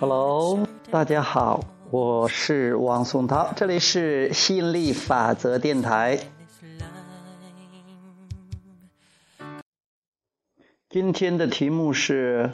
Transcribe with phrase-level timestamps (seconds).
[0.00, 6.18] Hello，大家好，我是王松涛，这里是吸引力法则电台。
[10.88, 12.50] 今天的题目是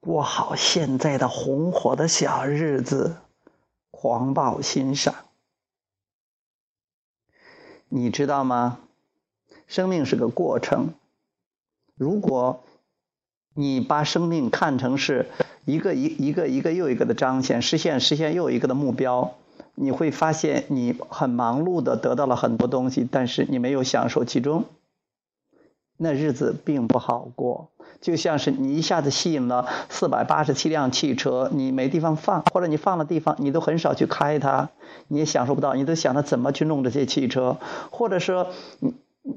[0.00, 3.16] 过好现在的红火的小日子，
[3.90, 5.14] 狂暴欣赏。
[7.88, 8.78] 你知道吗？
[9.66, 10.94] 生命是个过程。
[11.94, 12.64] 如果
[13.60, 15.26] 你把生命看成是
[15.66, 19.34] 一个一一个一个又一个的彰显，实现实现又一个的目标，
[19.74, 24.64] 你会发现你很忙碌的得到了很多东西，但是你没有享受其中。
[26.02, 27.68] 那日子并不好过，
[28.00, 34.70] 就像是你一下子吸引了四百八十七辆汽车，你没地方放，或者你放了地方，你都很少去开它，
[35.08, 37.58] 你也享受不到，你都想着怎么去弄这些汽车，
[37.90, 38.46] 或者说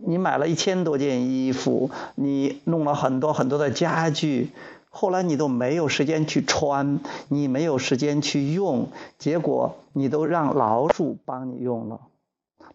[0.05, 4.51] 你买了一千多件衣服，你弄了很多很多的家具，
[4.89, 12.01] 后来你都没有时间去穿，你没有时间去用，结果你都让老鼠帮你用了，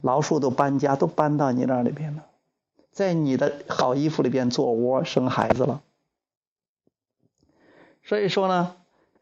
[0.01, 2.25] 老鼠都搬家，都搬到你那里边了。
[2.91, 5.83] 在你的好衣服里边做窝生孩子了，
[8.03, 8.75] 所以说呢，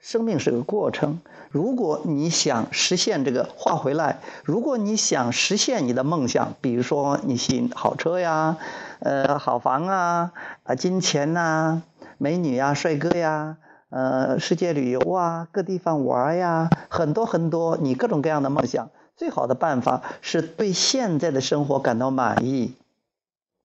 [0.07, 1.19] 生命是个过程。
[1.51, 8.57] 如果你想实现这个话回来，如果你想实现你的梦想，比如说你吸引好车呀，
[9.01, 10.31] 呃，好房啊，
[10.63, 11.83] 啊，金钱呐，
[12.19, 13.57] 美女呀，帅哥呀，
[13.91, 22.77] 呃，世界旅游啊，各地方玩呀，很多很多，你各种各样的梦想，最好的办法是对现在的生活感到满意。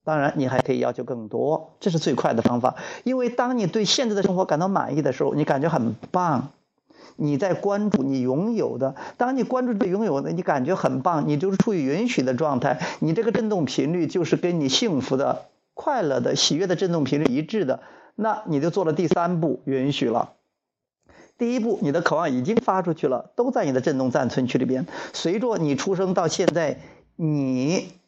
[0.04, 2.76] 当然，你还可以要求更多，这是最快的方法。
[3.04, 6.50] 因为当你对现在的生活感到满意的时候，你感觉很棒，
[7.18, 8.96] 你在关注你拥有的。
[9.18, 12.80] 当你关注这拥有的，你感觉很棒，你就是处于允许的状态。
[13.00, 15.46] 你这个振动频率就是跟你幸福的、
[15.76, 17.82] 快乐的、喜悦的振动频率一致的，
[18.16, 20.34] 那你就做了第三步，允许了。
[21.38, 24.88] 第一步，你的渴望已经发出去了，都在你的振动暂存区里边。
[25.14, 26.80] 随着你出生到现在，
[27.16, 28.01] 你。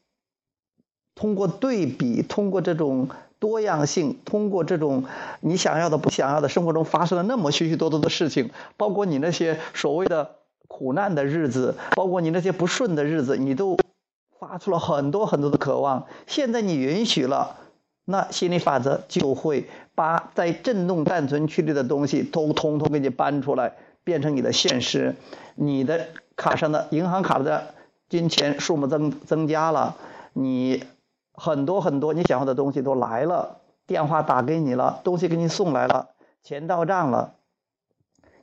[1.16, 3.10] 通过对比，通过这种
[3.40, 5.04] 多样性，通过这种
[5.42, 10.32] 你想要的、不想要的，生活中发生了那么许许多多的事情，包括你那些所谓的
[10.68, 13.78] 苦难的日子，包括你那些不顺的日子，你都
[14.40, 16.08] 发出了很多很多的渴望。
[16.26, 17.58] 现在你允许了，
[18.06, 25.16] 那心理法则就会把在振动暂存区里的东西都通通给你搬出来，变成你的现实。
[25.56, 27.76] 你的卡上的银行卡的
[28.10, 29.96] 金钱数目增增加了，
[30.34, 30.84] 你。
[31.34, 36.10] 很多很多你想要的东西都来了，电话打给你了，东西给你送来了，
[36.44, 37.34] 钱到账了，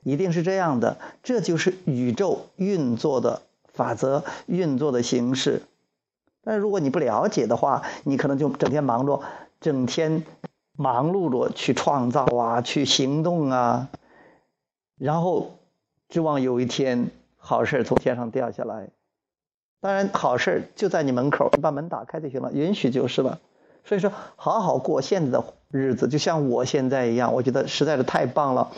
[0.03, 0.97] 一定是这样的。
[1.23, 3.41] 这就是宇宙运作的
[3.73, 5.63] 法则，运作的形式。
[6.43, 9.21] 但如果你不了解的话，你可能就整天忙着，
[9.59, 10.23] 整天
[10.73, 13.89] 忙碌着去创造啊，去行动啊，
[14.97, 15.51] 然后
[16.09, 18.89] 指望有一天好事从天上掉下来。
[19.81, 23.39] 当然，好事就在你门口，你把门打开就行了，允许就是了。
[23.83, 28.69] 所以说，好好过现在的日子，就像我现在一样，我觉得实在是太棒了。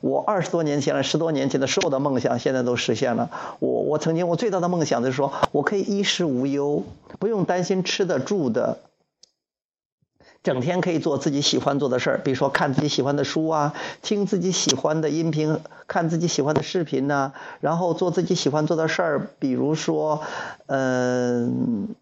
[0.00, 3.28] 我二十多年前了，十多年前的所有的梦想，现在都实现了。
[3.58, 6.84] 我我曾经我最大的梦想就是说我可以衣食无忧，
[7.18, 8.78] 不用担心吃的住的。
[10.42, 20.20] 整天可以做自己喜欢做的事儿，比如说看自己喜欢的书啊，听自己喜欢的音频，看自己喜欢的视频呐，然后做自己喜欢做的事儿，比如说，
[20.66, 21.94] 嗯，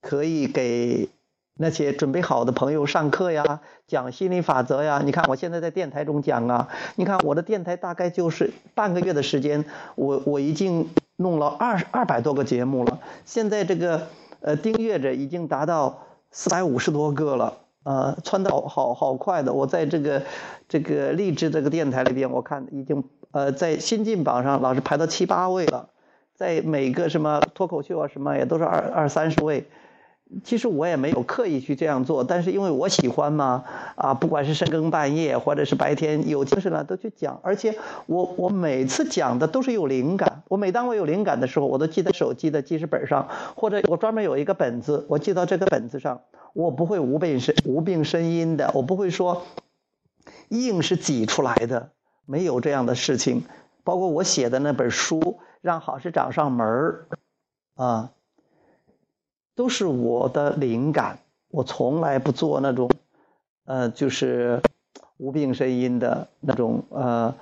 [0.00, 1.10] 可以给
[1.58, 5.02] 那些准备好的朋友上课呀，讲心理法则呀。
[5.04, 9.66] 你看我现在在电台中讲啊，你看我的电台大概就是半个月的时间，
[9.96, 14.08] 我我已经弄了二二百多个节目了，现在这个
[14.40, 17.58] 呃订阅者已经达到四百五十多个了。
[17.84, 20.22] 呃，窜的好好好快的，我在这个
[20.68, 23.02] 这个励志这个电台里边，我看已经
[23.32, 25.88] 呃在新晋榜上老是排到七八位了，
[26.34, 29.66] 在每个什么脱口秀啊什么也都是二二三十位。
[30.44, 33.64] 其实我也没有刻意去这样做，但是因为我喜欢嘛，
[33.96, 37.76] 啊，不管是深更半夜或者是白天有精神了都去讲，而且
[38.06, 49.42] 我我每次讲的都是有灵感，我每当我有灵感的时候，我都记在手机的记事本上，或者我专门有一个本子，我记到这个本子上，我不会无病呻无病呻吟的，我不会说
[50.48, 51.90] 硬是挤出来的，
[52.26, 53.44] 没有这样的事情，
[53.84, 57.06] 包括我写的那本书让好事找上门儿，
[57.74, 58.10] 啊。
[59.54, 61.18] 都是我的灵感，
[61.50, 62.90] 我从来不做那种，
[63.66, 64.62] 呃，就是
[65.18, 67.34] 无病呻吟的那种，呃，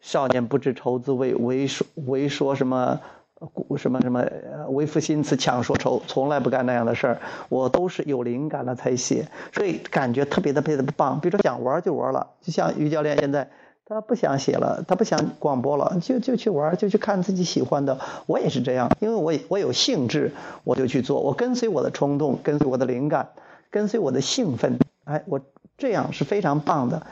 [0.00, 2.98] 少年不知愁滋味，为说为说什么，
[3.46, 4.22] 古什么什么
[4.68, 7.20] 为赋新词强说愁，从来不干那样的事儿。
[7.48, 11.18] 我都是有灵感了才写，所以感觉特别的特别的棒。
[11.20, 13.48] 比如说想玩就玩了，就像于教练现在
[13.86, 17.98] 他不想写了，他不想广播了，就就去玩，就去看自己喜欢的。
[18.26, 20.32] 我也是这样，因为我我有兴致，
[20.62, 23.30] 我就去做，我跟随我的冲动，跟随我的灵感，
[23.70, 24.78] 跟随我的兴奋。
[25.04, 25.40] 哎，我
[25.78, 27.06] 这样是非常棒的。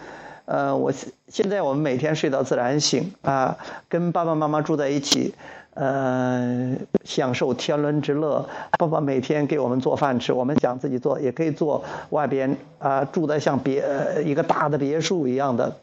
[0.45, 0.93] 呃，我
[1.29, 3.57] 现在我们每天睡到自然醒啊，
[3.89, 5.35] 跟爸爸妈妈住在一起。
[5.79, 8.49] 呃，享受天伦之乐。
[8.81, 11.85] 爸爸每天给我们做饭吃，我们想自己做也可以做。
[12.11, 13.85] 外边啊，住的像别
[14.25, 15.77] 一个大的别墅一样的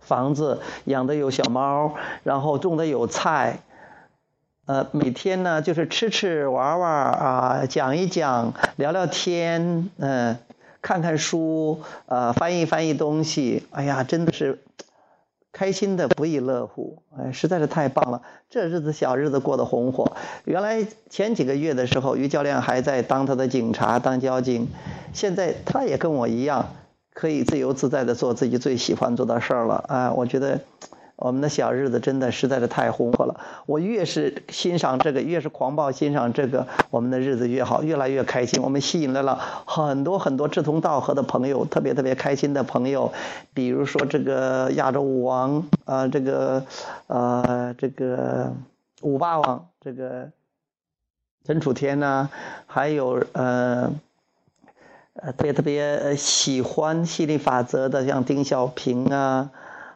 [0.00, 1.94] 房子，养的有小猫，
[2.24, 3.60] 然后种的有菜。
[4.66, 10.38] 呃，每天呢就是吃吃玩玩啊，讲一讲，聊聊天，嗯，
[10.82, 13.64] 看看书，呃，翻译翻译东西。
[13.70, 14.58] 哎呀，真的是。
[15.52, 18.22] 开心的不亦乐乎，哎，实在是太棒了！
[18.48, 20.16] 这日子小日子过得红火。
[20.44, 24.68] 原来前几个月的时候，于教练还在当他的警察，当交警。
[25.12, 26.70] 现在他也跟我一样，
[27.12, 29.84] 可以自由自在的做自己最喜欢做的事儿了。
[29.88, 30.60] 啊，我觉得。
[31.20, 33.38] 我们的小日子真的实在是太红火了。
[33.66, 38.62] 我越是欣赏这个，越是狂暴欣赏这个，我们的日子越好，越来越开心。
[38.62, 43.12] 我们吸引来了很多很多志同道合的朋友，特别特别开心的朋友。
[43.52, 46.64] 比如说这个亚洲舞王啊，这个
[47.06, 48.54] 呃这个
[49.02, 50.30] 舞霸王，这个
[51.44, 52.30] 陈楚天呐，
[52.66, 53.92] 还有呃
[55.12, 59.50] 呃特别特别喜欢吸引力法则的，像丁小平啊。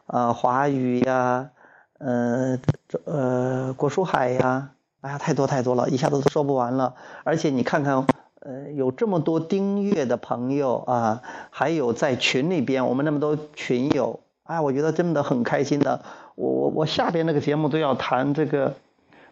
[0.07, 1.49] 啊，华语呀，
[1.97, 2.59] 呃，
[3.05, 4.69] 呃，郭书海呀，
[5.01, 6.93] 哎呀，太多太多了，一下子都说不完了。
[7.23, 8.05] 而且你看看，
[8.41, 16.01] 呃，有这么多订阅的朋友啊，还有在群里边，我们那么多群友，哎，我觉得真的很开心的。
[16.35, 18.73] 我我我下边那个节目都要谈这个，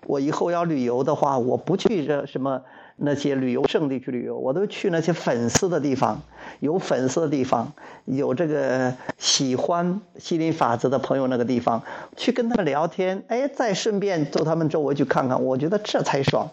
[0.07, 2.61] 我以后要旅游的话，我不去这什么。
[2.95, 6.21] 那些旅游胜地去旅游，我都去那些粉丝的地方，
[6.59, 7.73] 有粉丝的地方，
[8.05, 11.81] 有这个喜欢心灵法则的朋友那个地方，
[12.15, 16.51] 去跟他们聊天，哎，再顺便走他们周围去看看，我觉得这才爽。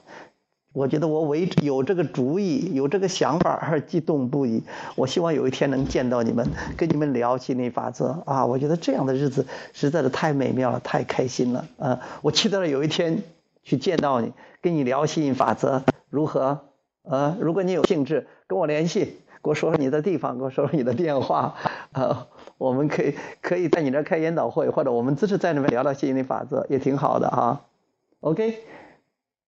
[0.73, 4.63] 我觉得我为有这个主意，有这个想法而激动不已。
[4.95, 6.49] 我希望有一天能见到你们，
[6.79, 8.47] 跟你们聊心灵法则啊！
[8.47, 12.01] 我觉得这样的日子实在是太美妙了，太开心了啊！
[12.23, 13.23] 我期待着有一天
[13.63, 15.83] 去见到你，跟你聊吸引力法则。
[16.09, 16.61] 如何？
[17.03, 21.55] 呃，如果你有兴致，跟我联系，给我说说你的地方，给我说说你的电话，
[21.93, 22.29] 啊，
[22.59, 27.65] 我们可以可以在你那开研讨会，或者我们只是在那边聊聊吸引力法则，也挺好的哈。
[28.21, 28.59] OK，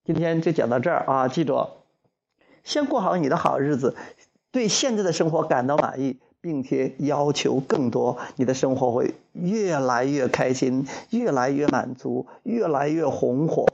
[0.05, 1.69] 今天就讲到这儿啊，记住，
[2.65, 3.97] 先过好你的好日子，
[4.51, 13.67] 对现在的生活感到满意，并且要求更多，你的生活会越来越开心，越来越满足，越来越红火。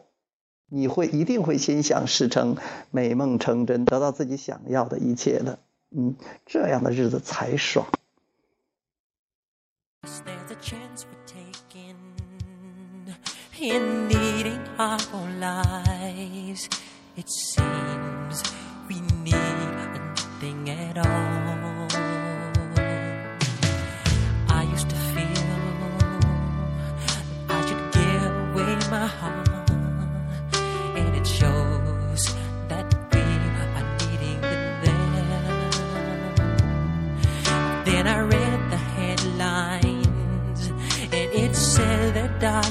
[0.69, 2.57] 你会一定会心想事成、
[2.91, 5.59] 美梦成真，得到自己想要的一切的。
[5.91, 7.87] 嗯，这样的日子才爽。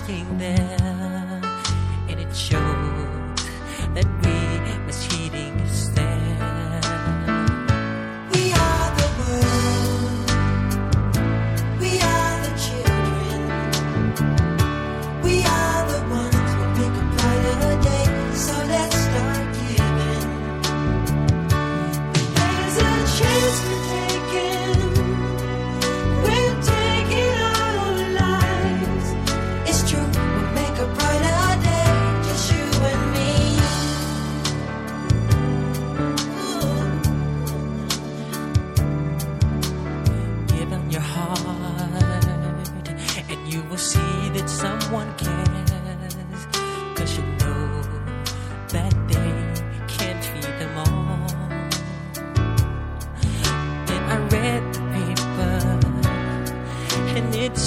[0.07, 0.76] nothing there.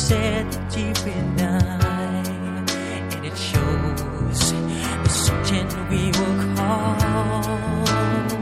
[0.01, 2.67] Said you've been dying,
[3.13, 8.40] and it shows the certain we will call.